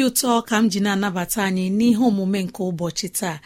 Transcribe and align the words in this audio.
N'obi 0.00 0.08
ụtọ 0.12 0.32
ka 0.48 0.56
m 0.62 0.68
ji 0.72 0.80
na-anabata 0.84 1.40
anyị 1.48 1.64
n'ihe 1.78 2.02
omume 2.08 2.40
nke 2.46 2.60
ụbọchị 2.70 3.08
taa 3.18 3.36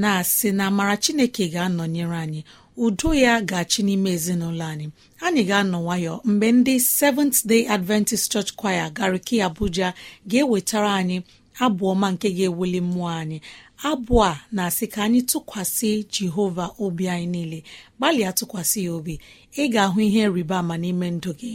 na-asị 0.00 0.48
na 0.56 0.62
amara 0.70 0.94
chineke 1.02 1.44
ga-anọnyere 1.52 2.16
anyị 2.24 2.40
udo 2.84 3.10
ya 3.22 3.34
ga-achị 3.48 3.80
n'ime 3.86 4.10
ezinụlọ 4.16 4.64
anyị. 4.72 4.86
Anyị 5.24 5.42
ga-anọ 5.48 5.78
nwayọ 5.84 6.14
mgbe 6.30 6.48
ndị 6.56 6.74
Seventh 6.98 7.38
Day 7.50 7.62
Adventist 7.74 8.26
Church 8.32 8.50
Choir 8.58 8.86
gariki 8.96 9.36
Abuja 9.46 9.88
ga-ewetara 10.30 10.90
anyị 11.00 11.16
abụ 11.64 11.84
ọma 11.92 12.08
nke 12.14 12.28
ga-ewuli 12.36 12.80
mmụọ 12.86 13.08
anyị. 13.20 13.38
Abụ 13.88 14.14
a 14.30 14.40
na-asị 14.56 14.84
ka 14.92 15.00
anyị 15.06 15.20
tụkwasị 15.30 15.90
Jehova 16.14 16.66
obi 16.84 17.04
anyị 17.14 17.26
niile. 17.34 17.58
Gbalịa 17.98 18.30
tụkwasị 18.38 18.78
ya 18.86 18.92
obi. 18.98 19.14
Ị 19.60 19.64
ga-ahụ 19.72 19.98
ihe 20.06 20.22
rịba 20.34 20.56
ama 20.62 20.74
n'ime 20.82 21.06
ndụ 21.16 21.30
gị. 21.40 21.54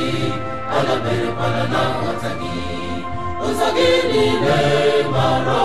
adaberekwala 0.81 1.63
na 1.73 1.81
nghọta 1.95 2.31
gị 2.39 2.55
ụzọ 3.45 3.67
gị 3.77 3.89
niile 4.09 4.59
mara 5.13 5.59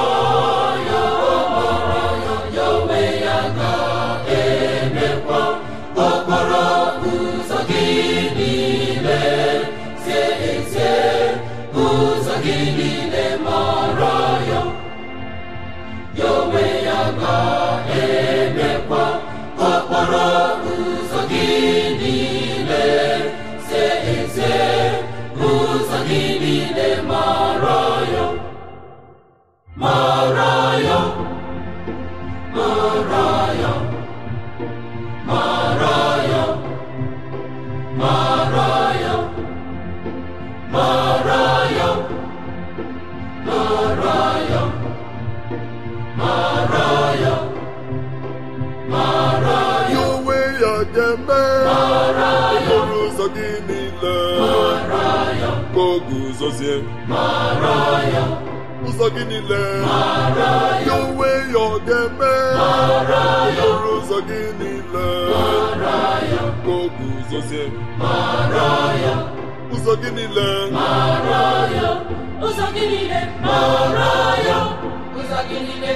guzozie 56.57 56.75
ụzọ 58.87 59.07
gị 59.15 59.25
niile. 59.31 59.63
Ya 60.87 60.95
onwe 61.05 61.29
ya 61.53 61.59
ọ 61.59 61.79
ga-eme 61.87 62.33
okporo 62.67 63.91
ụzọ 63.99 64.19
gị 64.29 64.41
niile. 64.59 65.07
Ka 66.65 66.73
o 66.73 66.79
guzozie. 66.97 67.65
Ụzọ 69.75 69.93
gị 70.03 70.11
niile. 70.17 70.49
Ụzọ 72.47 72.67
gị 72.75 72.85
niile. 72.93 73.21
Ụzọ 75.19 75.39
gị 75.49 75.59
niile. 75.69 75.93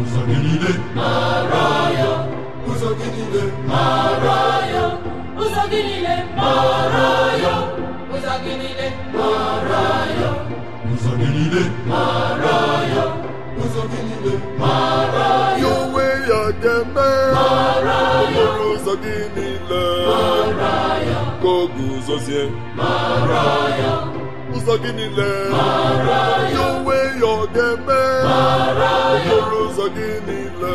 Ụzọ 0.00 0.20
gị 0.28 0.36
niile. 0.44 0.72
Ụzọ 2.70 2.88
gị 2.98 3.08
niile. 3.14 3.42
Ụzọ 5.40 5.62
gị 5.70 5.80
niile. 5.86 6.14
mara 6.36 7.12
ya 7.42 7.69
ụzọ 8.30 8.38
gị 8.44 8.52
niile 8.60 8.88
mara 9.14 9.82
ya 10.20 10.30
ụzọ 10.92 11.10
gị 11.20 11.28
niile 11.34 11.62
mara 11.90 12.56
ya 12.94 13.04
ụzọ 13.62 13.82
gị 13.90 14.00
niile 14.08 14.34
mara 14.60 15.28
ya 15.60 15.68
onwe 15.80 16.04
ya 16.30 16.42
ga-eme 16.62 17.08
okporo 18.20 18.66
ụzọ 18.74 18.92
gị 19.02 19.16
niile 19.36 19.82
ka 21.42 21.48
o 21.48 21.56
guzozie 21.74 22.44
ụzọ 24.56 24.74
gị 24.82 24.90
niile 24.98 25.30
ya 26.54 26.62
onwe 26.70 26.96
ya 27.20 27.28
ọ 27.34 27.36
ga-eme 27.54 28.00
okporo 29.14 29.58
ụzọ 29.66 29.84
gị 29.96 30.08
niile 30.26 30.74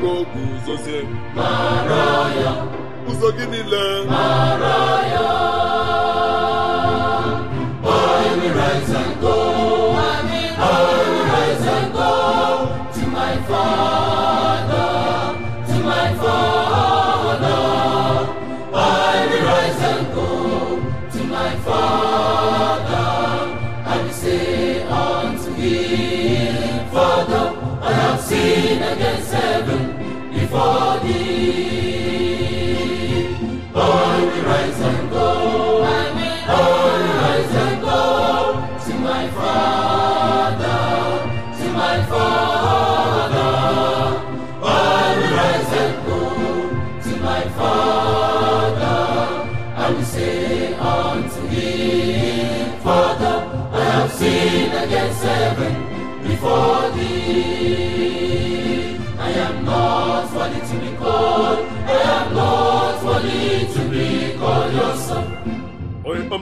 ka 0.00 0.06
o 0.12 0.14
guzozie 0.32 1.00
ụzọ 3.10 3.28
gị 3.36 3.44
niile 3.52 3.84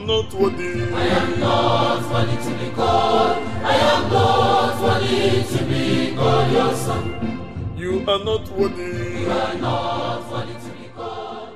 am 0.06 0.23
not 0.23 0.35
worthy 0.35 0.82
I 0.94 1.06
am 1.19 1.41
not 1.41 2.12
worthy 2.12 2.37
to 2.37 2.50
be 2.58 2.70
called. 2.76 3.38
I 3.62 3.75
am 3.75 4.12
not 4.12 4.81
worthy 4.82 5.43
to 5.56 5.64
be 5.64 6.14
called 6.14 6.53
your 6.53 6.75
son. 6.76 7.76
you 7.76 8.05
are 8.06 8.25
not 8.25 8.49
worthy 8.56 9.20
You 9.23 9.31
are 9.31 9.55
not 9.58 10.31
worthy 10.31 10.53
to 10.55 10.70
be 10.79 10.88
called. 10.94 11.49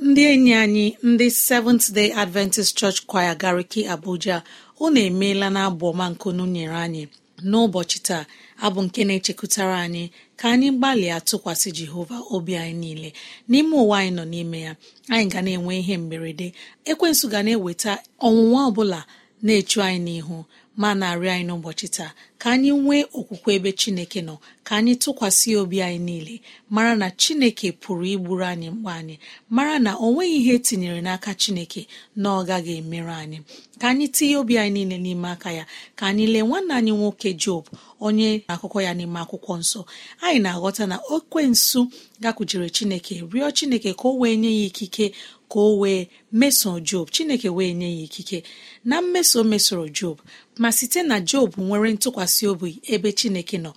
ndị 0.00 0.22
enyi 0.32 0.54
anyị 0.54 0.96
ndị 1.02 1.30
seventh 1.30 1.92
day 1.92 2.12
adventist 2.12 2.76
church 2.78 3.06
choir 3.06 3.34
gariki 3.36 3.86
abuja 3.88 4.42
unu 4.80 5.00
emeela 5.00 5.50
na 5.50 5.64
abụ 5.64 5.86
ọma 5.92 6.08
nkunu 6.10 6.46
nyere 6.46 6.76
anyị 6.76 7.08
n'ụbọchị 7.50 7.98
taa 8.08 8.24
abụ 8.64 8.80
nke 8.86 9.00
na-echekwutara 9.08 9.76
anyị 9.84 10.04
ka 10.38 10.44
anyị 10.52 10.68
gbalịa 10.78 11.18
tụkwasị 11.28 11.68
jehova 11.78 12.16
obi 12.34 12.52
anyị 12.56 12.74
niile. 12.82 13.10
N'ime 13.50 13.74
ụwa 13.82 13.96
anyị 14.00 14.12
nọ 14.16 14.24
n'ime 14.32 14.58
ya 14.66 14.72
anyị 15.12 15.26
ga 15.32 15.40
na-enwe 15.44 15.72
ihe 15.80 15.94
mberede. 16.02 16.48
Ekwensu 16.90 17.24
ga 17.32 17.40
na-eweta 17.46 17.92
ọnwụnwa 18.26 18.60
ọbụla 18.68 19.00
na-echu 19.44 19.78
anyị 19.86 20.00
n'ihu. 20.06 20.36
Ma 20.80 20.88
na-arịọ 21.00 21.30
anyị 21.34 21.44
n'ụbọchị 21.48 21.86
taa 21.96 22.10
ka 22.40 22.46
anyị 22.54 22.70
nwee 22.84 23.04
okwukwe 23.18 23.50
ebe 23.58 23.70
chineke 23.80 24.20
nọ 24.28 24.34
ka 24.66 24.72
anyị 24.78 24.94
tụkwasị 25.02 25.48
obi 25.60 25.78
anyị 25.86 25.98
niile 26.06 26.34
mara 26.74 26.92
na 27.00 27.08
chineke 27.20 27.68
pụrụ 27.82 28.04
igburu 28.14 28.44
anyị 28.52 28.68
mgbe 28.74 28.90
anyị 29.00 29.16
mara 29.56 29.74
na 29.84 29.90
o 29.96 30.06
nweghị 30.12 30.36
ihe 30.40 30.52
etinyere 30.58 31.00
n'aka 31.06 31.30
chineke 31.42 31.82
na 32.20 32.28
ọ 32.38 32.44
gaghị 32.48 32.72
emerụ 32.80 33.12
anyị. 33.22 33.38
Ka 33.80 33.86
anyị 33.92 34.06
tinye 34.14 34.36
obi 34.40 34.54
anyị 34.58 34.72
niile 34.84 34.96
n'ime 35.04 35.28
aka 35.34 35.50
ya 35.58 35.64
ka 35.98 36.04
anyị 36.10 36.24
lee 36.32 36.42
nwanne 36.48 36.72
anyị 36.78 36.92
nwoke 36.98 37.30
job 37.42 37.64
onye 38.06 38.28
akụkọ 38.52 38.78
ya 38.86 38.92
n'ime 38.98 39.18
akwụkwọ 39.24 39.52
nsọ. 39.62 39.80
Anyị 40.24 40.38
na-aghọta 40.44 40.84
na 40.90 40.96
okwensu 41.14 41.80
gakwujere 42.22 42.68
chineke 42.76 43.14
rịọ 43.32 43.48
chineke 43.56 43.90
ka 43.98 44.04
o 44.08 44.18
wee 44.20 44.36
nye 44.36 44.50
ya 44.60 44.66
ikike 44.68 45.06
ka 45.50 45.58
o 45.60 45.78
wee 45.80 46.08
mesoo 46.40 46.78
job 46.88 47.06
chineke 47.14 47.48
wee 47.56 47.72
nye 47.74 47.88
ya 47.96 48.02
ikike. 48.06 48.38
Na 48.84 48.96
mmeso 49.02 49.44
mesoro 49.44 49.88
job 49.88 50.16
ma 50.58 50.68
site 50.72 51.00
na 51.10 51.16
job 51.30 51.50
nwere 51.58 51.88
ntụkwasị 51.96 52.42
obi 52.52 52.70
ebe 52.94 53.08
chineke 53.18 53.56
nọ 53.64 53.72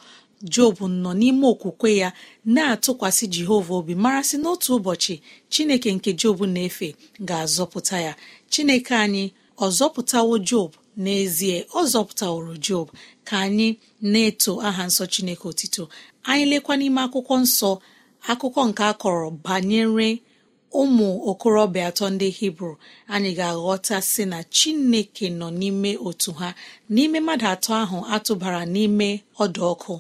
job 0.54 0.76
nọ 1.04 1.12
n'ime 1.20 1.46
okwukwe 1.54 1.90
ya 2.02 2.10
na-atụkwasị 2.54 3.26
jehova 3.34 3.74
obi 3.80 3.94
mara 4.04 4.22
sị 4.30 4.38
n'otu 4.42 4.70
ụbọchị 4.78 5.16
chineke 5.54 5.90
nke 5.98 6.10
job 6.22 6.38
na-efe 6.54 6.88
ga-azọpụta 7.28 7.98
ya. 8.06 8.14
Chineke 8.52 8.94
anyị 9.06 9.24
ọ 9.58 9.68
zọpụtawo 9.78 10.36
job? 10.50 10.70
N'ezie 11.04 11.58
ọ 11.72 11.82
zọpụtaworo 11.92 12.54
job 12.68 12.88
ka 13.28 13.36
anyị 13.46 13.68
na-eto 14.12 14.52
aha 14.68 14.84
nsọ 14.90 15.04
chineke 15.14 15.46
otito. 15.52 15.84
Anyị 16.30 16.46
lekwa 16.52 16.74
n'ime 16.80 17.02
akwụkwọ 17.06 17.36
nsọ 17.46 17.72
akụkọ 18.32 18.62
nke 18.70 18.84
a 18.84 18.94
kọrọ 19.02 19.28
banyere 19.46 20.10
ụmụ 20.82 21.08
okorobịa 21.30 21.86
atọ 21.90 22.06
ndị 22.14 22.28
hibru 22.38 22.72
anyị 23.14 23.32
ga-aghọta 23.38 23.98
sị 24.12 24.24
na 24.32 24.40
chineke 24.56 25.26
nọ 25.40 25.48
n'ime 25.60 25.92
otu 26.08 26.32
ha. 26.40 26.50
N'ime 26.94 27.20
mmadụ 27.22 27.46
atọ 27.54 27.72
ahụ 27.84 27.98
atụbara 28.16 28.62
n'ime 28.74 29.08
ọdụ 29.44 29.62
ọkụ 29.74 29.94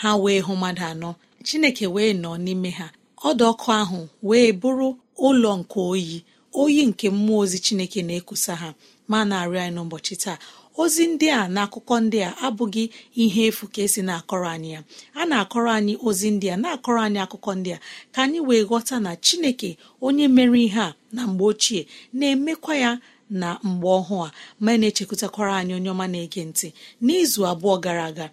ha 0.00 0.10
wee 0.22 0.40
hụ 0.46 0.52
mmadụ 0.56 0.82
anọ. 0.92 1.10
Chineke 1.46 1.86
wee 1.94 2.12
nọ 2.22 2.30
n'ime 2.44 2.70
ha. 2.78 2.86
Ọdụ 3.28 3.42
ọkụ 3.52 3.68
ahụ 3.80 3.98
wee 4.28 4.48
bụrụ 4.60 4.88
ụlọ 5.26 5.50
nke 5.60 5.78
oyi 5.92 6.16
oyi 6.62 6.80
nke 6.90 7.06
mmụọ 7.16 7.38
ozi 7.42 7.58
chineke 7.64 8.00
na-ekusa 8.08 8.52
ha. 8.62 8.68
Ma 9.10 9.18
na-arịọ 9.28 9.60
anyị 9.64 9.72
n'ụbọchị 9.74 10.14
taa 10.22 10.38
ozi 10.82 11.06
ndị 11.12 11.28
a 11.38 11.48
na 11.54 11.60
akụkọ 11.66 11.94
ndị 12.04 12.18
a 12.28 12.30
abụghị 12.46 12.84
ihe 13.22 13.42
efu 13.50 13.64
ka 13.72 13.80
esi 13.86 14.02
na-akọrọ 14.08 14.48
anyị 14.54 14.70
ya. 14.74 14.80
A 15.14 15.22
na-akọrọ 15.30 15.70
anyị 15.78 15.94
ozi 16.08 16.28
ndị 16.34 16.46
a 16.54 16.56
na-akọrọ 16.62 17.00
anyị 17.06 17.20
akụkọ 17.24 17.50
ndị 17.58 17.70
a 17.76 17.78
ka 18.14 18.18
anyị 18.24 18.40
wee 18.48 18.64
ghọta 18.68 18.96
na 19.04 19.10
chineke 19.24 19.70
onye 20.06 20.26
mere 20.36 20.58
ihe 20.66 20.80
a 20.80 20.94
na 21.12 21.22
mgbe 21.26 21.44
ochie 21.50 21.82
na-emekwa 22.18 22.74
ya 22.84 22.90
na 23.30 23.48
mgbe 23.68 23.86
ọhụụ 23.98 24.18
a. 24.26 24.30
Ma 24.64 24.72
na-echekwutakwara 24.80 25.52
anyị 25.60 25.72
onye 25.78 25.90
ọma 25.94 26.06
na-ege 26.12 26.42
ntị. 26.50 26.68
N'izu 27.04 27.40
abụọ 27.50 27.74
gara 27.84 28.04
aga 28.10 28.26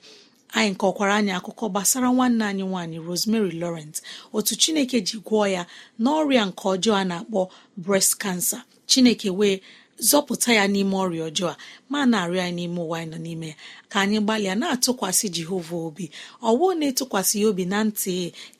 anyị 0.57 0.73
kọkwara 0.81 1.13
anyị 1.19 1.31
akụkọ 1.39 1.65
gbasara 1.71 2.07
nwanne 2.15 2.43
anyị 2.51 2.63
nwaanyị 2.69 2.97
Rosemary 3.07 3.51
Lawrence 3.61 3.99
otu 4.35 4.53
chineke 4.61 4.97
ji 5.07 5.17
gwọọ 5.25 5.47
ya 5.55 5.61
n'ọrịa 6.03 6.43
nke 6.49 6.63
ọjọọ 6.73 6.93
a 6.95 7.03
na-akpọ 7.09 7.41
breast 7.77 8.13
cancer. 8.23 8.61
Chineke 8.89 9.29
wee 9.39 9.61
zọpụta 10.09 10.49
ya 10.59 10.63
n'ime 10.73 10.95
ọrịa 11.03 11.23
ọjọọ 11.29 11.47
a 11.53 11.57
ma 11.91 11.99
na-arịọ 12.11 12.37
ya 12.45 12.49
n'ime 12.57 12.79
ụwa 12.85 12.97
anyị 13.01 13.09
nọ 13.11 13.17
n'ime 13.25 13.47
ya. 13.51 13.55
Ka 13.91 13.97
anyị 14.03 14.17
gbalịa 14.25 14.55
na-atụkwasị 14.61 15.27
jehova 15.35 15.75
obi 15.87 16.05
ọwụ 16.49 16.65
na-etụkwasị 16.79 17.35
ya 17.41 17.47
obi 17.51 17.63
na 17.71 17.77
ntị 17.87 18.13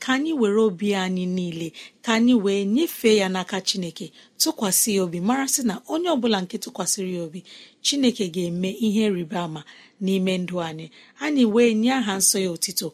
ka 0.04 0.10
anyị 0.16 0.32
were 0.40 0.60
obi 0.68 0.88
anyị 1.04 1.26
niile 1.36 1.68
ka 2.06 2.12
anyị 2.18 2.34
wee 2.44 2.62
nyefee 2.76 3.16
ya 3.22 3.28
n'aka 3.34 3.58
chineke 3.68 4.06
tụkwasị 4.42 4.90
ya 4.98 5.02
obi 5.06 5.20
mara 5.28 5.46
sị 5.54 5.62
na 5.70 5.76
onye 5.94 6.10
ọbụla 6.16 6.38
nke 6.44 6.56
tụkwasịrị 6.64 7.12
ya 7.18 7.24
obi 7.28 7.40
chineke 7.86 8.24
ga-eme 8.34 8.70
ihe 8.88 9.04
rịba 9.16 9.40
ama 9.48 9.62
n'ime 10.04 10.34
ndụ 10.44 10.56
anyị. 10.68 10.88
Anyị 11.24 11.44
wee 11.54 11.72
nye 11.82 11.92
aha 12.00 12.14
nsọ 12.22 12.38
ya 12.46 12.50
otito 12.56 12.88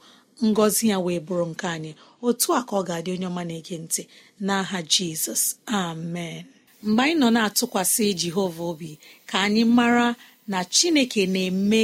ngọzi 0.48 0.84
ya 0.91 0.98
wee 1.06 1.20
bụrụ 1.25 1.46
nke 1.51 1.65
anyị. 1.75 1.91
Otu 2.27 2.48
a 2.53 2.62
ka 2.68 2.74
ọ 2.79 2.82
ga-adị 2.88 3.10
onye 3.15 3.27
ọma 3.32 3.44
na-ege 3.50 3.75
ntị. 3.84 4.01
N'aha 4.46 4.77
jizọs 4.91 5.44
amen. 5.82 6.46
Mgbe 6.84 7.02
anyị 7.04 7.16
nọ 7.22 7.28
na-atụkwasị 7.36 8.06
jehova 8.22 8.64
obi 8.72 8.92
ka 9.30 9.38
anyị 9.46 9.64
mara 9.78 10.08
na 10.52 10.60
chineke 10.76 11.22
na-eme 11.34 11.82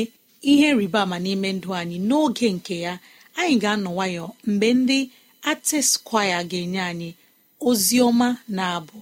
ihe 0.51 0.67
rịba 0.79 0.99
ama 1.05 1.17
n'ime 1.23 1.49
ndụ 1.57 1.69
anyị. 1.79 1.97
N'oge 2.07 2.47
nke 2.55 2.75
ya 2.85 2.93
anyị 3.39 3.55
ga-anọ 3.63 3.89
nwayọ 3.95 4.25
mgbe 4.49 4.67
ndị 4.79 4.99
ateskwaya 5.51 6.39
ga-enye 6.49 6.81
anyị 6.91 7.09
ozi 7.67 7.97
ọma 8.07 8.27
na 8.55 8.63
abụ 8.77 8.97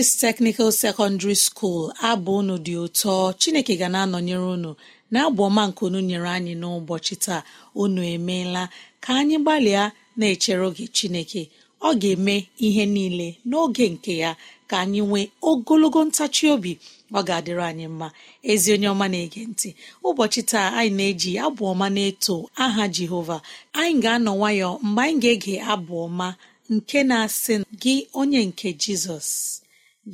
adventist 0.00 0.20
technical 0.20 0.72
secondary 0.72 1.34
school 1.34 1.92
abụ 2.02 2.36
unu 2.38 2.56
dị 2.58 2.74
ụtọ. 2.86 3.34
Chineke 3.38 3.76
ga 3.76 3.88
na-anọnyere 3.88 4.46
unu 4.54 4.74
na-abụ 5.12 5.42
ọma 5.48 5.62
nke 5.68 5.80
unu 5.86 6.00
nyere 6.08 6.28
anyị 6.36 6.54
n'ụbọchị 6.60 7.14
taa. 7.24 7.42
Unu 7.82 8.00
emeela. 8.14 8.62
Ka 9.04 9.10
anyị 9.20 9.36
gbalịa 9.42 9.84
na-echere 10.18 10.62
oge 10.68 10.86
chineke. 10.96 11.42
Ọ 11.82 11.90
ga-eme 12.00 12.36
ihe 12.66 12.84
niile 12.94 13.28
n'oge 13.48 13.84
nke 13.94 14.12
ya. 14.22 14.30
Ka 14.68 14.76
anyị 14.82 15.00
nwee 15.08 15.26
ogologo 15.48 16.00
ntachi 16.08 16.44
obi. 16.54 16.72
Ọ 17.12 17.20
ga-adịrị 17.26 17.62
anyị 17.70 17.86
mma. 17.94 18.08
Ezi 18.50 18.68
onye 18.74 18.88
ọma 18.94 19.06
na-ege 19.12 19.42
ntị. 19.50 19.68
Ụbọchị 20.08 20.40
taa 20.50 20.68
anyị 20.78 20.92
na-eji 20.98 21.32
abụ 21.46 21.62
ọma 21.72 21.86
na-eto 21.96 22.34
aha 22.64 22.84
jehova. 22.94 23.36
Anyị 23.78 23.94
ga-anọ 24.04 24.32
nwayọ 24.38 24.68
mgbe 24.86 25.02
anyị 25.06 25.18
ga-ege 25.22 25.54
abụ 25.72 25.94
ọma 26.06 26.28
nke 26.74 26.98
na-asị 27.08 27.54
gị 27.82 27.94
onye 28.20 28.40
nke 28.48 28.68
jizọs. 28.82 29.59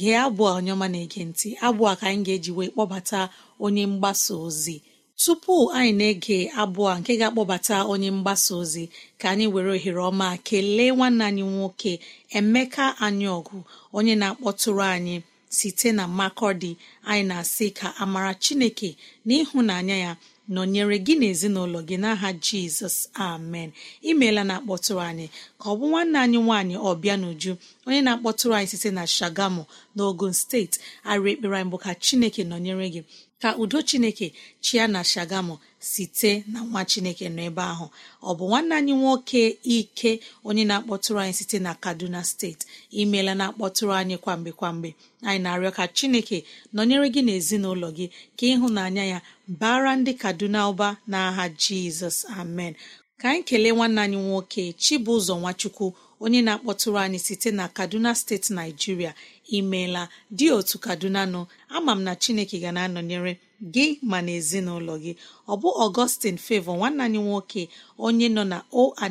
Gee 0.00 0.17
abụọ 0.25 0.49
onye 0.59 0.71
ọma 0.76 0.87
na-ege 0.93 1.21
ntị 1.31 1.49
abụọ 1.67 1.91
ka 2.00 2.05
anyị 2.11 2.23
ga-eji 2.26 2.50
wee 2.59 2.71
kpọbata 2.75 3.21
onye 3.65 3.83
mgbasa 3.93 4.33
ozi. 4.47 4.76
Tupu 5.23 5.55
anyị 5.79 5.93
na-ege 5.99 6.38
abụọ 6.62 6.91
nke 7.00 7.12
ga-akpọbata 7.21 7.76
onye 7.93 8.09
mgbasa 8.17 8.50
ozi 8.61 8.85
ka 9.21 9.26
anyị 9.33 9.47
were 9.55 9.71
ohere 9.76 10.00
ọma 10.11 10.29
kelee 10.47 10.91
nwanne 10.97 11.23
anyị 11.29 11.45
nwoke 11.55 11.93
emeka 12.38 12.85
anyị 13.07 13.26
ọgụ 13.38 13.57
onye 13.97 14.15
na-akpọtụrụ 14.21 14.83
anyị 14.97 15.17
site 15.57 15.88
na 15.99 16.05
makọdi 16.19 16.71
anyị 17.11 17.23
na-asị 17.31 17.67
ka 17.79 17.88
amara 18.03 18.33
chineke 18.43 18.91
na 19.26 19.33
ịhụnanya 19.43 19.97
ya 20.05 20.12
nọnyere 20.55 20.97
gị 21.07 21.15
na 21.21 21.26
ezinụlọ 21.33 21.79
gị 21.88 21.97
n'aha 22.03 22.29
jizọs 22.45 22.97
amen. 23.29 23.71
Imeela 24.11 24.43
na-akpọtụrụ 24.49 25.00
anyị 25.11 25.26
ka 25.61 25.67
ọ 25.71 25.75
bụ 25.79 25.85
nwanne 25.91 26.19
anyị 26.25 26.38
nwaanyị 26.47 26.75
ọbịa 26.91 27.15
n'uju 27.21 27.53
onye 27.87 28.00
na-akpọtụrụ 28.07 28.53
anyị 28.59 28.69
site 28.73 28.91
na 28.99 29.05
shagamu 29.17 29.62
n'ogun 29.97 30.33
steeti 30.41 30.79
arị 31.11 31.29
ekpere 31.35 31.55
anyị 31.59 31.71
bụ 31.73 31.76
ka 31.85 31.91
chineke 32.05 32.43
nọnyere 32.50 32.87
gị 32.95 33.00
ka 33.43 33.49
udo 33.62 33.79
chineke 33.88 34.26
chia 34.65 34.85
na 34.95 35.00
shagamu. 35.12 35.55
Site 35.93 36.31
na 36.52 36.59
nwa 36.69 36.83
chineke 36.90 37.26
nọ 37.37 37.43
ebe 37.49 37.62
ahụ. 37.73 37.87
Ọ 38.23 38.31
bụ 38.38 38.45
nwanne 38.50 38.75
anyị 38.78 38.93
nwoke 39.00 39.43
ike 39.76 40.11
onye 40.49 40.64
na-akpọtụrụ 40.69 41.19
anyị 41.23 41.33
site 41.38 41.59
na 41.66 41.73
kaduna 41.85 42.21
steeti 42.31 42.64
imeela 43.00 43.33
na-akpọtụrụ 43.40 43.93
anyị 44.00 44.16
kwa 44.25 44.33
mgbe 44.38 44.52
kwa 44.59 44.69
mgbe. 44.75 44.90
Anyị 45.28 45.40
na-arịọ 45.45 45.71
ka 45.76 45.85
chineke 45.97 46.38
nọnyere 46.75 47.07
gị 47.14 47.21
n'ezinụlọ 47.26 47.88
gị 47.97 48.07
ka 48.38 48.45
ịhụnanya 48.52 49.05
ya 49.12 49.19
bara 49.61 49.93
ndị 50.00 50.12
kaduna 50.23 50.61
ụba 50.71 50.88
n'aha 51.11 51.45
jizọs. 51.62 52.16
Amen. 52.40 52.73
Ka 53.21 53.26
anyị 53.31 53.43
kelee 53.49 53.73
nwanne 53.76 54.00
anyị 54.05 54.16
nwoke 54.26 54.62
chibụzọ 54.83 55.35
nwachukwu 55.43 55.87
onye 56.25 56.40
na-akpọtụrụ 56.47 56.99
anyị 57.05 57.19
site 57.26 57.50
na 57.59 57.64
kaduna 57.76 58.11
steeti 58.21 58.50
naijiria 58.57 59.12
imeela 59.57 60.02
dị 60.37 60.47
otu 60.59 60.76
kaduna 60.87 61.23
nọ 61.33 61.40
ama 61.76 61.93
m 61.93 62.00
na 62.07 62.12
chineke 62.23 62.57
ga 62.62 62.71
na-anọnyere 62.76 63.33
gị 63.75 63.87
ma 64.11 64.19
na 64.27 64.33
ezinụlọ 64.39 64.95
gị. 65.05 65.13
Ọ 65.49 65.55
bụ 65.61 65.69
ọgọstin 65.85 66.37
fevo 66.47 66.73
nwanne 66.79 67.03
anyị 67.07 67.21
nwoke 67.27 67.63
onye 68.07 68.27
nọ 68.37 68.43
na 68.53 68.59
o&a 68.83 69.09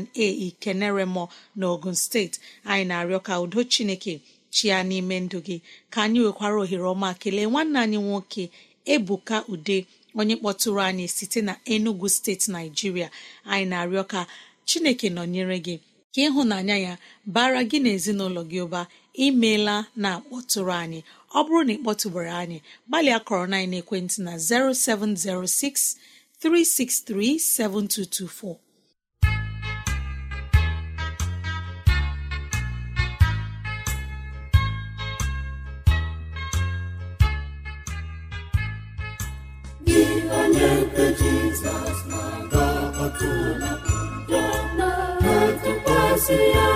ikeneremo 0.47 1.23
na 1.59 1.65
ogun 1.73 1.95
steeti 2.03 2.37
anyị 2.71 2.83
na-arịọ 2.89 3.19
ka 3.27 3.33
udo 3.43 3.59
chineke 3.71 4.13
chia 4.55 4.77
n'ime 4.89 5.15
ndụ 5.25 5.37
gị. 5.47 5.57
Ka 5.93 5.99
anyị 6.05 6.19
nwekwara 6.23 6.55
ohere 6.63 6.83
ọma 6.93 7.09
kelee 7.21 7.45
nwanne 7.51 7.77
anyị 7.83 7.97
nwoke 8.07 8.43
ebuka 8.93 9.37
ude 9.53 9.77
onye 10.19 10.35
kpọtụrụ 10.39 10.79
anyị 10.89 11.05
site 11.15 11.39
na 11.47 11.53
enugu 11.73 12.07
steeti 12.15 12.47
naijiria 12.53 13.07
anyị 13.51 13.65
na-arịọ 13.71 14.03
ka 14.11 14.19
chineke 14.67 15.07
nọnyere 15.15 15.57
gị 15.65 15.75
ka 16.13 16.19
ịhụnanya 16.27 16.75
ya 16.85 16.93
bara 17.33 17.61
gị 17.69 17.77
na 17.83 17.89
ezinụlọ 17.97 18.41
gị 18.51 18.59
ụba. 18.65 18.81
Imeela 19.25 19.75
na-akpọtụrụ 20.01 20.71
anyị. 20.83 20.99
Ọ 21.37 21.39
bụrụ 21.45 21.59
na 21.67 21.73
ị 21.75 21.79
kpọtụbara 21.81 22.33
anyị 22.43 22.57
gbalịa 22.87 23.19
kọrọ 23.27 23.45
na 23.51 23.57
ekwentị 23.81 24.17
na 24.25 24.33
0706 24.37 25.97
363 26.41 27.39
7224 27.39 28.65
onye 40.39 40.69
nke 40.81 41.05
Jizọs 41.19 41.99
na-aga 42.11 42.65
ọtụla 43.05 43.71
na-atụkwasị 44.77 46.37
ya. 46.55 46.74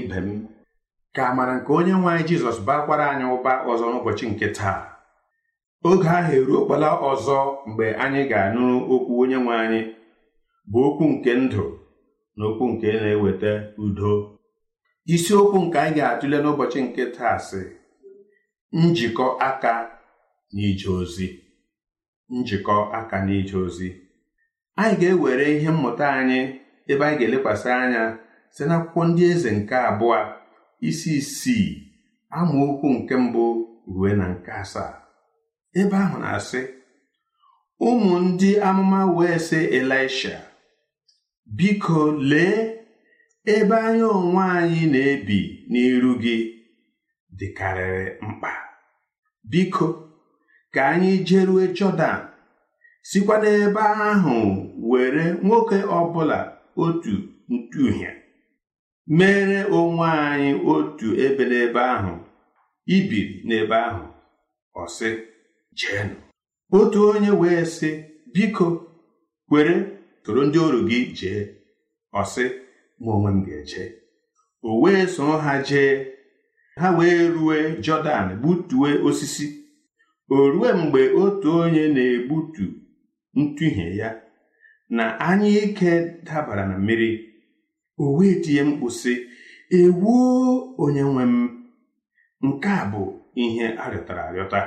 Ibe 0.00 0.18
m 0.26 0.28
ka 1.14 1.22
amara 1.30 1.54
nke 1.58 1.70
onye 1.78 1.92
nwe 1.98 2.08
anyị 2.12 2.24
jizọs 2.28 2.58
bakwara 2.66 3.04
anyị 3.12 3.24
ụba 3.36 3.52
ọzọ 3.70 3.84
n'ụbọchị 3.90 4.26
nke 4.32 4.46
taa. 4.58 4.80
Oge 5.88 6.08
ahụ 6.16 6.32
eruokwala 6.38 6.88
ọzọ 7.10 7.36
mgbe 7.68 7.86
anyị 8.04 8.20
ga-anụrụ 8.30 8.76
okwu 8.94 9.12
onye 9.22 9.38
nwe 9.44 9.54
anyị 9.64 9.80
bụ 10.70 10.78
okwu 10.88 11.04
nke 11.12 11.30
ndụ 11.42 11.64
na 12.36 12.42
okwu 12.50 12.64
nke 12.72 12.88
na-eweta 13.02 13.52
udo. 13.84 14.12
Isiokwu 15.14 15.58
nke 15.64 15.78
anyị 15.84 15.94
ga-atụle 15.96 16.36
n'ụbọchị 16.42 16.78
nke 16.86 17.02
taa 17.16 17.38
sị 17.48 17.62
njikọ 18.72 19.26
aka 19.48 19.72
na 20.52 20.60
ije 20.70 20.88
ozi. 21.00 21.28
Njikọ 22.38 22.74
aka 22.98 23.16
na 23.26 23.32
ije 23.40 23.56
ozi. 23.66 23.88
Anyị 24.80 24.94
ga-ewere 25.00 25.46
ihe 25.56 25.70
mmụta 25.74 26.06
anyị 26.20 26.40
ebe 26.90 27.04
anyị 27.06 27.16
ga-elekwasị 27.18 27.68
anya 27.82 28.02
site 28.54 28.64
n'akwụkwọ 28.68 29.00
ndị 29.08 29.22
eze 29.32 29.50
nke 29.58 29.76
abụọ 29.88 30.16
isi 30.88 31.10
isii 31.20 31.66
amaokwu 32.36 32.86
nke 32.96 33.14
mbụ 33.24 33.44
ruo 33.94 34.08
na 34.18 34.26
nke 34.32 34.50
asaa. 34.62 34.92
Ebe 35.80 35.96
ahụ 36.04 36.16
na-asị 36.22 36.60
ụmụ 37.88 38.12
ndị 38.26 38.50
amụma 38.68 39.00
wee 39.16 39.38
sị 39.46 39.58
Elisha 39.78 40.34
biko 41.56 41.98
lee 42.30 42.56
ebe 43.54 43.76
anyị 43.86 44.04
onwe 44.18 44.42
anyị 44.58 44.82
na-ebi 44.92 45.38
n'iru 45.70 46.12
gị 46.22 46.36
dịkarịrị 47.38 48.06
mkpa. 48.26 48.50
Biko 49.50 49.86
ka 50.74 50.80
anyị 50.92 51.12
jerue 51.28 51.64
Jọdan 51.76 52.18
sikwa 53.08 53.34
n'ebe 53.42 53.82
ahụ 54.10 54.36
were 54.90 55.24
nwoke 55.44 55.78
ọbụla 55.98 56.38
otu 56.82 57.14
ntuhie 57.52 58.10
mere 59.18 59.58
onwe 59.78 60.06
anyị 60.28 60.50
otu 60.72 61.08
ebe 61.24 61.44
n'ebe 61.50 61.80
ahụ 61.94 62.14
ibiri 62.96 63.34
n'ebe 63.48 63.76
ahụ 63.88 64.04
ọ 64.82 64.84
sị 64.96 65.08
jeenụ. 65.78 66.16
Otu 66.76 66.98
onye 67.10 67.30
wee 67.40 67.64
sị 67.76 67.90
biko 68.34 68.66
kwere 69.48 69.74
soro 70.24 70.42
ndị 70.46 70.58
ọrụ 70.66 70.78
gị 70.90 70.98
jee. 71.18 71.42
Ọ 72.20 72.22
sị 72.32 72.44
mụ 73.02 73.08
onwe 73.16 73.30
m 73.36 73.38
ga-eje 73.46 73.84
o 74.68 74.80
wee 74.82 75.02
soro 75.14 75.36
ha 75.44 75.54
jee. 75.68 75.92
Ha 76.80 76.88
wee 76.98 77.28
rue 77.34 77.58
Jọdan 77.84 78.26
gbutue 78.40 78.90
osisi. 79.08 79.46
O 80.34 80.36
rue 80.52 80.72
mgbe 80.80 81.00
otu 81.22 81.48
onye 81.62 81.84
na-egbutu 81.94 82.64
ntụhie 83.38 83.96
ya 84.00 84.10
na 84.96 85.04
anya 85.28 85.48
ike 85.66 85.90
dabara 86.26 86.64
na 86.68 86.78
mmiri. 86.78 87.29
O 88.02 88.04
wee 88.16 88.34
tinye 88.42 88.62
mkpu 88.68 88.88
sị 89.00 89.12
ewuo 89.78 90.74
onye 90.82 91.02
nwe 91.10 91.22
m. 91.32 91.34
Nke 92.46 92.68
a 92.68 92.84
bụ 92.92 93.02
ihe 93.42 93.66
arịọtara 93.82 94.22
arịọta. 94.28 94.60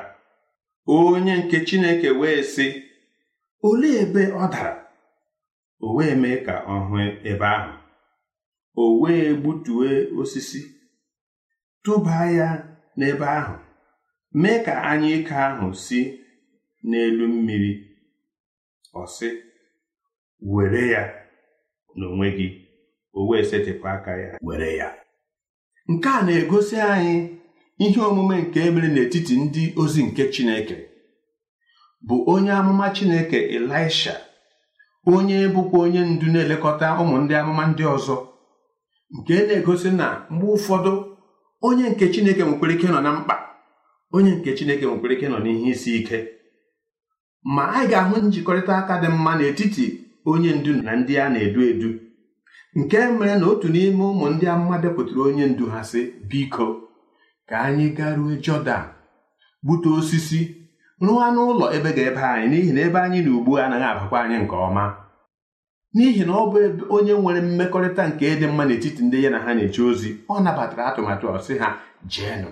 Onye 0.96 1.34
nke 1.40 1.58
Chineke 1.68 2.10
wee 2.20 2.42
sị 2.54 2.66
olee 3.68 3.98
ebe 4.04 4.22
ọ 4.32 4.44
dara? 4.54 4.74
O 5.86 5.96
wee 5.96 6.16
mee 6.22 6.38
ka 6.46 6.54
ọ 6.74 6.76
hụ 6.88 6.96
ebe 7.32 7.46
ahụ. 7.58 7.74
O 8.82 9.00
wee 9.02 9.26
gbutue 9.42 9.90
osisi 10.20 10.62
tụba 11.84 12.16
ya 12.38 12.48
n'ebe 12.98 13.26
ahụ 13.40 13.56
mee 14.42 14.58
ka 14.66 14.74
anya 14.90 15.08
ike 15.18 15.36
ahụ 15.48 15.68
si 15.86 16.00
n'elu 16.90 17.26
mmiri. 17.34 17.72
Ọ 18.94 19.04
sị 19.16 19.28
were 20.52 20.82
ya 20.94 21.02
n'onwe 21.98 22.28
gị. 22.38 22.48
O 23.14 23.28
wee 23.30 23.44
setịpụ 23.50 23.86
aka 23.88 24.12
ya 24.24 24.38
were 24.42 24.76
ya. 24.78 24.90
Nke 25.88 26.10
a 26.10 26.22
na-egosi 26.26 26.76
anyị 26.94 27.16
ihe 27.84 28.02
omume 28.10 28.36
nke 28.42 28.60
emere 28.68 28.88
n'etiti 28.88 29.34
ndị 29.44 29.64
ozi 29.82 30.02
nke 30.08 30.24
Chineke. 30.34 30.78
Bụ 32.08 32.16
onye 32.34 32.52
amụma 32.52 32.88
Chineke 32.96 33.38
Elisha 33.56 34.16
onye 35.14 35.48
bụkwa 35.54 35.78
onye 35.86 36.02
ndu 36.12 36.26
na-elekọta 36.34 36.88
ụmụ 37.02 37.16
ndị 37.22 37.34
amụma 37.40 37.64
ndị 37.72 37.84
ọzọ. 37.96 38.16
Nke 39.18 39.34
na-egosi 39.48 39.90
na 40.00 40.08
mgbe 40.30 40.48
ụfọdụ 40.56 40.94
onye 41.68 41.86
nke 41.92 42.06
Chineke 42.14 42.44
nwekwara 42.44 42.74
ike 42.76 42.88
nọ 42.94 43.00
na 43.06 43.12
mkpa. 43.18 43.36
Onye 44.16 44.32
nke 44.36 44.50
Chineke 44.58 44.86
nwekwara 44.86 45.14
ike 45.16 45.28
nọ 45.32 45.38
n'ihe 45.44 45.70
isi 45.74 45.92
ike. 46.00 46.18
Ma 47.56 47.64
anyị 47.76 47.88
ga-ahụ 47.92 48.16
njikọrịta 48.28 48.74
aka 48.78 48.96
dị 49.02 49.08
mma 49.16 49.32
n'etiti 49.38 49.86
onye 50.32 50.52
ndu 50.58 50.72
na 50.86 50.92
ndị 51.00 51.14
a 51.24 51.30
na-edu 51.34 51.62
edu. 51.72 51.90
Nke 52.76 52.98
mere 53.20 53.36
na 53.40 53.46
otu 53.52 53.68
n'ime 53.74 54.04
ụmụ 54.12 54.26
ndị 54.34 54.46
amụma 54.54 54.78
bịakwutere 54.82 55.22
onye 55.28 55.46
ndu 55.52 55.66
ha 55.74 55.80
sị 55.90 56.02
biko 56.30 56.66
ka 57.50 57.56
anyị 57.68 57.88
garuo 57.98 58.32
Jọdan 58.46 58.84
gbute 59.64 59.90
osisi 59.98 60.42
rụọ 61.06 61.26
n'ụlọ 61.34 61.66
ebe 61.78 61.90
ga-ebe 61.98 62.22
anyị 62.34 62.48
n'ihi 62.52 62.72
na 62.76 62.82
ebe 62.88 63.00
anyị 63.06 63.20
na 63.26 63.32
ugbu 63.38 63.52
anaghị 63.64 63.86
abakwa 63.92 64.18
anyị 64.24 64.38
nke 64.44 64.56
ọma. 64.68 64.84
N'ihi 65.96 66.24
na 66.28 66.34
ọ 66.42 66.44
bụ 66.52 66.58
onye 66.96 67.14
nwere 67.22 67.42
mmekọrịta 67.48 68.04
nke 68.10 68.24
ịdị 68.34 68.46
mma 68.52 68.64
n'etiti 68.68 69.02
ndị 69.06 69.18
ya 69.24 69.30
na 69.34 69.40
ha 69.46 69.52
na-eje 69.58 69.82
ozi 69.90 70.10
ọ 70.34 70.36
nabatara 70.44 70.84
atụmatụ 70.90 71.26
ọ 71.36 71.38
sị 71.46 71.54
ha 71.62 71.70
jeenụ. 72.12 72.50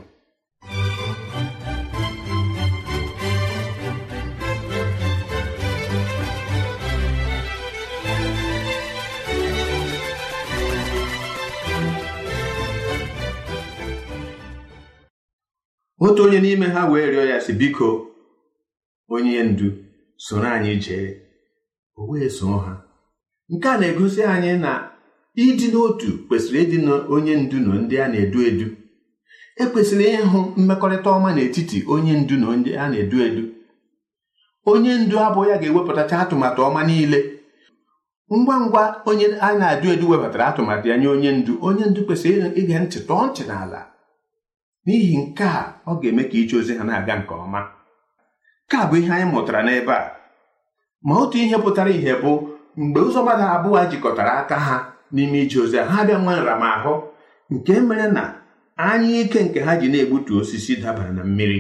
Otu 16.06 16.24
onye 16.24 16.40
n'ime 16.44 16.68
ha 16.76 16.82
wee 16.92 17.08
rịọ 17.12 17.24
ya 17.32 17.38
si 17.46 17.54
biko 17.54 17.88
onye 19.10 19.44
ndu 19.44 19.68
soro 20.18 20.48
anyị 20.56 20.76
jee. 20.84 21.10
O 21.98 22.08
wee 22.10 22.30
soo 22.30 22.58
ha. 22.58 22.74
Nke 23.50 23.68
a 23.70 23.78
na-egosi 23.78 24.22
anyị 24.24 24.54
na 24.64 24.72
ịdị 25.44 25.68
n'otu 25.72 26.10
kwesịrị 26.28 26.60
ịdị 26.66 26.78
n'onye 26.86 27.36
ndu 27.44 27.58
na 27.60 27.74
ndị 27.82 27.96
a 28.04 28.08
na-edu 28.08 28.40
edu. 28.50 28.68
Ekwesịrị 29.62 30.06
ịhụ 30.22 30.40
mmekọrịta 30.58 31.10
ọma 31.18 31.30
n'etiti 31.36 31.78
onye 31.94 32.14
ndu 32.22 32.36
na 32.42 32.48
ndị 32.60 32.72
a 32.82 32.86
na-edu 32.92 33.18
edu. 33.28 33.44
Onye 34.72 34.94
ndu 35.04 35.16
abụọ 35.26 35.44
ya 35.50 35.58
ga-ewepụtacha 35.62 36.16
atụmatụ 36.24 36.60
ọma 36.68 36.82
niile. 36.88 37.20
Ngwa 38.38 38.56
ngwa 38.66 38.84
onye 39.10 39.26
a 39.42 39.50
na-edu 39.60 39.88
edu 39.94 40.06
webatara 40.12 40.46
atụmatụ 40.50 40.86
ya 40.92 40.98
nye 40.98 41.08
onye 41.16 41.32
ndu. 41.32 41.54
Onye 41.68 41.86
ndu 41.90 42.02
kwesịrị 42.08 42.48
ige 42.60 42.76
ntị 42.80 43.00
tọọ 43.08 43.24
ntị 43.30 43.44
n'ala. 43.50 43.91
N'ihi 44.86 45.18
nke 45.24 45.44
a 45.44 45.62
ọ 45.90 46.00
ga-eme 46.02 46.24
ka 46.30 46.38
ije 46.42 46.56
ozi 46.58 46.74
ha 46.78 46.84
na-aga 46.84 47.16
nke 47.20 47.34
ọma. 47.44 47.62
Nke 48.66 48.76
a 48.78 48.86
bụ 48.90 48.96
ihe 49.00 49.12
anyị 49.14 49.26
mụtara 49.34 49.62
n'ebe 49.64 49.94
a. 49.94 50.12
Ma 51.04 51.14
otu 51.22 51.38
ihe 51.38 51.58
pụtara 51.64 51.90
ihe 51.92 52.14
bụ 52.24 52.32
mgbe 52.78 53.00
ụzọ 53.08 53.20
abụọ 53.56 53.80
jikọtara 53.92 54.32
aka 54.42 54.56
ha 54.68 54.76
n'ime 55.14 55.38
ije 55.44 55.60
ozi 55.64 55.78
ha 55.78 56.04
bịa 56.08 56.18
nwee 56.24 56.40
nramahụ 56.42 56.94
nke 57.54 57.74
mere 57.88 58.08
na 58.12 58.24
anya 58.78 59.20
ike 59.22 59.40
nke 59.44 59.60
ha 59.66 59.76
ji 59.80 59.88
na-egbutu 59.90 60.38
osisi 60.40 60.76
dabara 60.76 61.12
na 61.12 61.24
mmiri. 61.24 61.60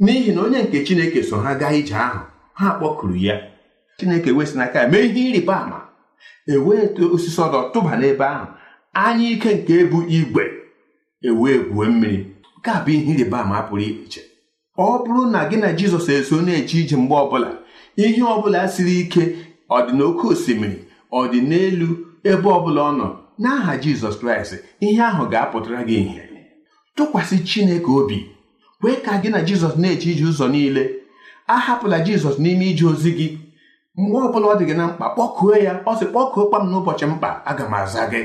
N'ihi 0.00 0.32
na 0.34 0.40
onye 0.42 0.62
nke 0.62 0.84
Chineke 0.86 1.22
so 1.22 1.36
ha 1.44 1.54
gaa 1.60 1.72
ije 1.72 1.94
ahụ 1.94 2.20
ha 2.54 2.66
kpọkuru 2.78 3.16
ya. 3.16 3.36
Chineke 3.98 4.30
wesị 4.32 4.54
n'aka 4.58 4.78
ya 4.82 4.88
mee 4.88 5.04
ihe 5.06 5.20
ịrịba 5.30 5.54
ama. 5.64 5.78
Ewee 6.46 6.90
osisi 7.14 7.40
ọdọ 7.40 7.58
tụba 7.72 7.96
n'ebe 7.96 8.24
ahụ. 8.24 8.46
Anya 8.92 9.28
ike 9.34 9.50
nke 9.54 9.72
ebu 9.80 9.98
igwe. 10.08 10.44
Ewee 11.28 11.58
gwuo 11.68 11.84
mmiri. 11.84 12.29
Nke 12.60 12.70
a 12.70 12.80
bụ 12.84 12.90
ihe 12.90 13.12
ịrịba 13.14 13.38
ama 13.44 13.58
pụrụ 13.68 13.82
iche. 14.04 14.20
Ọ 14.78 15.04
bụrụ 15.04 15.22
na 15.32 15.40
gị 15.50 15.56
na 15.62 15.68
Jizọs 15.78 16.06
eso 16.14 16.36
na-eje 16.46 16.76
ije 16.82 16.96
mgbe 16.96 17.14
ọbụla 17.24 17.48
ihe 17.96 18.22
ọbụla 18.34 18.60
siri 18.74 18.94
ike 19.02 19.22
ọ 19.70 19.86
dị 19.86 19.92
n'oké 19.98 20.24
osimiri 20.32 20.76
ọ 21.12 21.20
dị 21.32 21.40
n'elu 21.48 21.88
ebe 22.30 22.48
ọbụla 22.58 22.80
ọ 22.90 22.92
nọ 22.98 23.06
n'aha 23.42 23.72
Jizọs 23.82 24.16
Kraịst 24.20 24.52
ihe 24.86 25.02
ahụ 25.10 25.24
ga-apụtara 25.32 25.80
gị 25.88 25.96
ihe. 26.04 26.22
Tụkwasị 26.96 27.36
Chineke 27.48 27.90
obi 28.00 28.18
kwee 28.80 28.96
ka 29.04 29.12
gị 29.22 29.28
na 29.34 29.40
Jizọs 29.48 29.74
na-eje 29.82 30.08
ije 30.12 30.24
ụzọ 30.30 30.46
niile. 30.52 30.82
Ahapụla 31.54 31.96
Jizọs 32.06 32.36
n'ime 32.42 32.64
ije 32.72 32.84
ozi 32.92 33.10
gị. 33.18 33.28
Mgbe 34.00 34.18
ọbụla 34.26 34.46
ọ 34.52 34.58
dị 34.58 34.64
gị 34.68 34.74
na 34.78 34.84
mkpa 34.88 35.06
kpọkuo 35.14 35.54
ya. 35.64 35.72
Ọ 35.90 35.92
sị 35.98 36.04
kpọkuo 36.10 36.42
kpam 36.48 36.64
n'ụbọchị 36.70 37.04
mkpa 37.12 37.28
aga 37.50 37.64
m 37.70 37.74
aza 37.80 38.02
gị. 38.12 38.22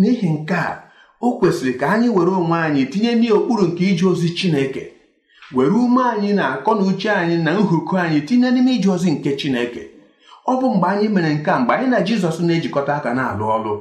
N'ihi 0.00 0.28
nke 0.36 0.54
a 0.54 0.91
o 1.26 1.38
kwesịrị 1.38 1.72
ka 1.80 1.86
anyị 1.94 2.08
were 2.16 2.30
onwe 2.40 2.58
anyị 2.66 2.82
tinye 2.92 3.12
n'okpuru 3.20 3.64
nke 3.68 3.82
ije 3.90 4.06
ozi 4.12 4.28
Chineke. 4.38 4.84
Were 5.54 5.70
ume 5.84 6.02
anyị 6.12 6.32
na 6.34 6.44
akọ 6.54 6.70
na 6.74 6.82
uche 6.90 7.10
anyị 7.10 7.36
na 7.44 7.50
nhuko 7.54 7.94
anyị 8.04 8.20
tinye 8.28 8.48
n'ime 8.50 8.72
ije 8.76 8.88
ozi 8.94 9.10
nke 9.14 9.30
Chineke. 9.40 9.82
Ọ 10.50 10.52
bụ 10.60 10.66
mgbe 10.74 10.86
anyị 10.92 11.08
mere 11.14 11.30
nke 11.34 11.50
a 11.50 11.58
mgbe 11.60 11.72
anyị 11.74 11.88
na 11.90 11.98
Jizọs 12.06 12.36
na-ejikọta 12.46 12.92
aka 12.98 13.10
na-alụ 13.14 13.44
ọlụ 13.56 13.72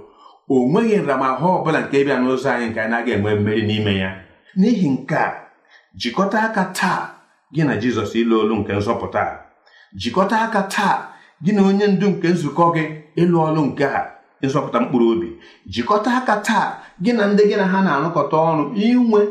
o 0.50 0.56
nweghị 0.70 0.98
nramahụ 1.04 1.46
ọbụla 1.58 1.80
nke 1.86 1.98
bịa 2.06 2.18
n'ụzọ 2.22 2.50
anyị 2.56 2.68
nke 2.70 2.80
anyị 2.82 2.90
na-aga 2.92 3.12
enwe 3.16 3.32
mmeri 3.36 3.62
n'ime 3.68 3.94
ya. 4.04 4.10
N'ihi 4.60 4.88
nke 4.96 5.16
a 5.16 5.28
jikọta 6.02 6.38
aka 6.48 6.64
taa 6.78 7.02
gị 7.54 7.62
na 7.68 7.74
Jizọs 7.82 8.12
ịlụ 8.22 8.36
olu 8.42 8.56
nke 8.60 8.72
nzọpụta. 8.80 9.24
Jikọta 10.02 10.36
aka 10.46 10.62
taa 10.74 10.96
gị 11.44 11.52
na 11.56 11.62
onye 11.70 11.88
ndu 11.88 12.08
nke 12.14 12.28
nzukọ 12.36 12.64
gị 12.76 12.84
ịlụ 13.22 13.38
ọlụ 13.48 13.62
nke 13.70 13.86
a. 13.86 14.21
nzọpụta 14.48 14.78
mkpụrụ 14.84 15.06
obi 15.14 15.28
jikọta 15.74 16.10
aka 16.20 16.36
taa 16.48 16.68
gị 17.04 17.12
na 17.18 17.24
ndị 17.32 17.44
gị 17.50 17.56
na 17.62 17.66
ha 17.72 17.80
na-arụkọta 17.86 18.36
ọrụ 18.50 18.64
inwe 18.88 19.22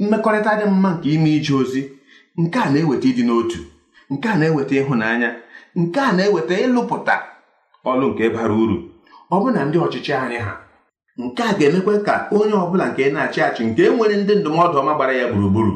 mmekọrịta 0.00 0.50
dị 0.60 0.64
mma 0.70 0.90
nke 0.94 1.08
ime 1.16 1.30
ije 1.38 1.54
ozi. 1.60 1.82
Nke 2.40 2.58
a 2.58 2.70
na-eweta 2.72 3.06
ịdị 3.10 3.22
n'otu 3.26 3.58
nke 4.12 4.26
a 4.28 4.36
na-eweta 4.40 4.74
ịhụnanya 4.80 5.28
nke 5.80 5.98
a 6.00 6.10
na-eweta 6.16 6.54
ịlụpụta 6.64 7.14
ọlụ 7.90 8.06
nke 8.12 8.24
bara 8.34 8.54
uru. 8.62 8.76
Ọ 9.34 9.36
bụ 9.42 9.48
ndị 9.66 9.78
ọchịchị 9.86 10.12
anyị 10.22 10.38
ha 10.46 10.52
nke 11.22 11.42
a 11.42 11.52
ga-emekwa 11.58 11.94
ka 12.06 12.14
onye 12.36 12.54
ọbụla 12.64 12.84
nke 12.90 13.02
na-achị 13.14 13.40
achị 13.46 13.62
nke 13.68 13.82
nwere 13.94 14.14
ndị 14.20 14.32
ndụmọdụ 14.40 14.76
ọma 14.82 14.92
gbara 14.96 15.12
ya 15.20 15.26
gburugburu 15.30 15.72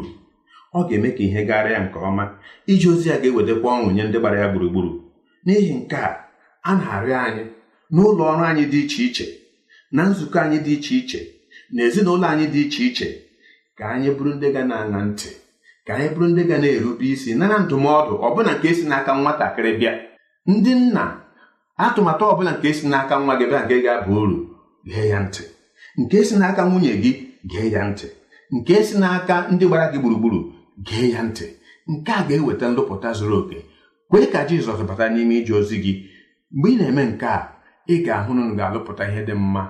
ọ 0.78 0.80
ga-eme 0.88 1.08
ka 1.16 1.22
ihe 1.26 1.40
gara 1.48 1.70
ya 1.74 1.80
nke 1.84 1.98
ọma. 2.08 2.24
Ije 2.72 2.86
ozi 2.92 3.06
ya 3.10 3.16
ga-ewetakwa 3.22 3.68
ọṅụ 3.76 3.88
nye 3.94 4.02
ndị 4.06 4.18
gbara 4.20 4.36
ya 4.42 4.48
gburugburu. 4.52 4.90
N'ihi 5.44 5.72
nke 5.80 5.96
a 5.96 6.08
a 6.68 6.70
na-arịọ 6.78 7.16
anyị 7.26 7.42
n'ụlọ 7.94 8.22
ọrụ 8.32 8.42
anyị 8.50 8.64
dị 8.72 8.80
iche 8.84 9.02
iche 9.08 9.26
na 9.96 10.02
nzukọ 10.10 10.38
anyị 10.44 10.58
dị 10.66 10.72
iche 10.78 10.94
iche 11.00 11.20
na 11.74 11.80
ezinụlọ 11.86 12.26
anyị 12.32 12.46
dị 12.54 12.60
iche 12.66 12.82
iche 12.88 13.08
ka 13.78 13.84
anyị 13.94 14.08
bụrụ 14.16 14.30
ndị 14.36 14.48
ga 14.54 14.62
na-aṅa 14.70 15.00
ntị 15.10 15.30
ka 15.86 15.92
anyị 15.96 16.08
bụrụ 16.14 16.26
ndị 16.32 16.42
ga 16.50 16.56
na-erube 16.62 17.04
isi 17.12 17.30
nara 17.38 17.56
ndụmọdụ 17.64 18.14
ọbụla 18.26 18.52
nke 18.56 18.68
si 18.76 18.82
n'aka 18.90 19.12
nwatakịrị 19.20 19.72
bịa. 19.80 19.92
Ndị 20.50 20.72
nna 20.80 21.04
atụmatụ 21.84 22.22
ọbụla 22.32 22.50
nke 22.56 22.68
si 22.78 22.84
n'aka 22.92 23.14
nwa 23.22 23.34
gị 23.38 23.46
bịa 23.50 23.60
nke 23.64 23.76
ga-aba 23.84 24.12
uru 24.22 24.38
gee 24.90 25.06
ya 25.12 25.18
ntị. 25.26 25.42
Nke 26.00 26.16
si 26.28 26.34
n'aka 26.40 26.62
nwunye 26.68 26.92
gị 27.02 27.12
gee 27.50 27.68
ya 27.74 27.82
ntị. 27.90 28.06
Nke 28.54 28.74
si 28.86 28.94
n'aka 29.02 29.34
ndị 29.52 29.64
gbara 29.68 29.86
gị 29.92 29.98
gburugburu 30.00 30.40
gee 30.86 31.08
ya 31.14 31.20
ntị. 31.28 31.46
Nke 31.92 32.10
a 32.18 32.22
ga-eweta 32.28 32.66
nlụpụta 32.70 33.08
zuru 33.18 33.36
oke. 33.40 33.58
Kwee 34.10 34.26
ka 34.32 34.40
Jizọs 34.48 34.80
bata 34.88 35.04
n'ime 35.12 35.34
ije 35.40 35.52
ozi 35.60 35.76
gị. 35.84 35.92
Mgbe 36.54 36.68
ị 36.72 36.76
na-eme 36.78 37.02
nke 37.10 37.26
a 37.26 37.38
ị 37.92 37.94
ga-ahụ 38.04 38.30
na 38.34 38.40
unu 38.44 38.54
ga-alụpụta 38.58 39.04
ihe 39.10 39.20
dị 39.28 39.34
mma. 39.34 39.62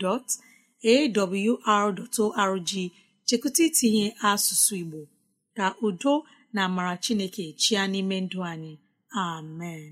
chekwụta 3.27 3.61
itinye 3.69 4.05
asụsụ 4.29 4.73
Igbo. 4.81 4.99
Ka 5.57 5.65
udo 5.87 6.13
na 6.53 6.61
amara 6.67 6.93
Chineke 7.03 7.45
chịa 7.61 7.83
n'ime 7.91 8.17
ndụ 8.25 8.39
anyị. 8.51 8.73
Amen. 9.25 9.91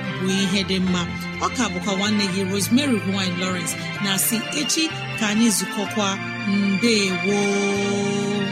bụ 0.21 0.27
ihe 0.43 0.61
dị 0.69 0.77
mma. 0.79 1.01
Ọ 1.45 1.47
ka 1.57 1.63
bụkwa 1.73 1.93
nwanne 1.97 2.25
gị 2.33 2.41
Rosemary 2.51 2.97
gine 3.05 3.35
Lawrence. 3.41 3.73
Na 4.03 4.11
si 4.25 4.37
echi 4.61 4.83
ka 5.19 5.25
anyị 5.31 5.47
zukọkwa. 5.57 6.07
Mbe 6.47 6.93
woo 7.25 8.45